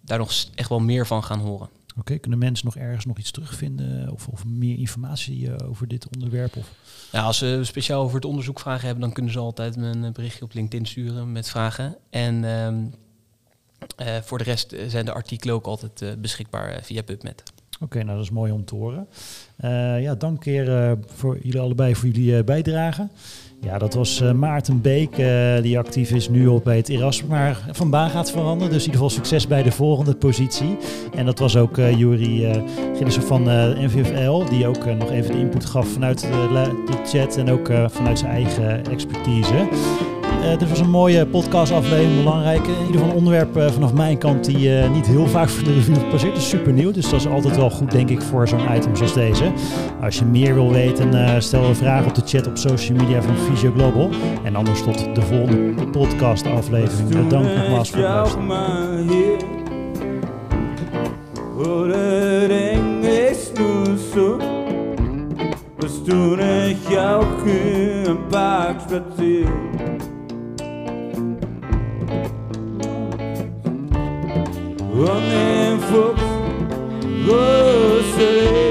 daar 0.00 0.18
nog 0.18 0.32
echt 0.54 0.68
wel 0.68 0.80
meer 0.80 1.06
van 1.06 1.24
gaan 1.24 1.40
horen. 1.40 1.68
Oké, 1.98 2.18
kunnen 2.18 2.38
mensen 2.38 2.64
nog 2.64 2.76
ergens 2.76 3.04
nog 3.04 3.18
iets 3.18 3.30
terugvinden 3.30 4.12
of, 4.12 4.28
of 4.28 4.44
meer 4.44 4.78
informatie 4.78 5.64
over 5.64 5.88
dit 5.88 6.08
onderwerp? 6.14 6.56
Of? 6.56 6.72
Ja, 7.12 7.22
als 7.22 7.38
ze 7.38 7.60
speciaal 7.62 8.02
over 8.02 8.14
het 8.14 8.24
onderzoek 8.24 8.60
vragen 8.60 8.84
hebben, 8.84 9.00
dan 9.00 9.12
kunnen 9.12 9.32
ze 9.32 9.38
altijd 9.38 9.76
een 9.76 10.12
berichtje 10.12 10.44
op 10.44 10.54
LinkedIn 10.54 10.86
sturen 10.86 11.32
met 11.32 11.48
vragen. 11.48 11.96
En 12.10 12.44
um, 12.44 12.94
uh, 14.00 14.16
voor 14.22 14.38
de 14.38 14.44
rest 14.44 14.74
zijn 14.88 15.04
de 15.04 15.12
artikelen 15.12 15.54
ook 15.54 15.66
altijd 15.66 16.20
beschikbaar 16.20 16.82
via 16.82 17.02
PubMed. 17.02 17.42
Oké, 17.80 18.02
nou 18.02 18.16
dat 18.16 18.24
is 18.24 18.30
mooi 18.30 18.52
om 18.52 18.64
te 18.64 18.74
horen. 18.74 19.08
ja, 20.02 20.14
dank 20.14 20.40
keer 20.40 20.96
voor 21.06 21.38
jullie 21.42 21.60
allebei 21.60 21.94
voor 21.94 22.08
jullie 22.08 22.44
bijdrage. 22.44 23.08
Ja, 23.60 23.78
dat 23.78 23.94
was 23.94 24.20
uh, 24.20 24.32
Maarten 24.32 24.80
Beek, 24.80 25.18
uh, 25.18 25.62
die 25.62 25.78
actief 25.78 26.10
is 26.10 26.28
nu 26.28 26.46
op 26.46 26.64
bij 26.64 26.76
het 26.76 26.88
Erasmus, 26.88 27.30
maar 27.30 27.68
van 27.70 27.90
baan 27.90 28.10
gaat 28.10 28.30
veranderen. 28.30 28.72
Dus 28.72 28.84
in 28.84 28.92
ieder 28.92 28.92
geval 28.92 29.10
succes 29.10 29.46
bij 29.46 29.62
de 29.62 29.72
volgende 29.72 30.14
positie. 30.14 30.76
En 31.14 31.26
dat 31.26 31.38
was 31.38 31.56
ook 31.56 31.78
uh, 31.78 31.98
Juri 31.98 32.50
uh, 32.50 33.08
van 33.08 33.42
NVFL, 33.84 34.44
die 34.44 34.66
ook 34.66 34.84
nog 34.84 35.10
even 35.10 35.32
de 35.32 35.38
input 35.38 35.64
gaf 35.64 35.88
vanuit 35.88 36.20
de 36.20 37.00
chat 37.04 37.36
en 37.36 37.50
ook 37.50 37.66
vanuit 37.90 38.18
zijn 38.18 38.30
eigen 38.30 38.84
expertise. 38.84 39.68
Uh, 40.40 40.58
dit 40.58 40.68
was 40.68 40.78
een 40.80 40.90
mooie 40.90 41.26
podcastaflevering, 41.26 42.16
belangrijk. 42.16 42.66
In 42.66 42.72
ieder 42.86 42.92
geval 42.92 43.08
een 43.08 43.16
onderwerp 43.16 43.56
uh, 43.56 43.70
vanaf 43.70 43.92
mijn 43.92 44.18
kant 44.18 44.44
die 44.44 44.68
uh, 44.68 44.90
niet 44.90 45.06
heel 45.06 45.26
vaak 45.26 45.48
voor 45.48 45.64
de 45.64 45.74
revue 45.74 46.04
passeert. 46.10 46.36
Is 46.36 46.48
super 46.48 46.72
nieuw, 46.72 46.90
dus 46.90 47.10
dat 47.10 47.20
is 47.20 47.26
altijd 47.26 47.56
wel 47.56 47.70
goed 47.70 47.90
denk 47.90 48.10
ik 48.10 48.22
voor 48.22 48.48
zo'n 48.48 48.74
item 48.76 48.96
zoals 48.96 49.14
deze. 49.14 49.52
Als 50.02 50.18
je 50.18 50.24
meer 50.24 50.54
wil 50.54 50.72
weten, 50.72 51.42
stel 51.42 51.64
een 51.64 51.74
vraag 51.74 52.06
op 52.06 52.14
de 52.14 52.22
chat 52.24 52.46
op 52.46 52.56
social 52.56 52.98
media 52.98 53.22
van 53.22 53.36
Visio 53.36 53.72
Global. 53.76 54.10
En 54.44 54.56
anders 54.56 54.82
tot 54.82 55.14
de 55.14 55.22
volgende 55.22 55.86
podcastaflevering. 55.86 57.28
Dank 57.28 57.44
nogmaals 57.44 57.90
voor 57.90 58.00
het 58.00 58.08
luisteren. 58.08 58.54
Dus 65.78 65.92
toen 66.04 66.40
ik 66.40 66.76
jou 66.88 67.24
een 67.46 68.18
spazier 68.28 69.46
running 74.96 75.78
for 75.88 76.14
the 77.26 78.02
city. 78.16 78.65